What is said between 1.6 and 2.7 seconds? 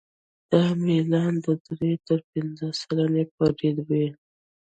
درې تر پنځه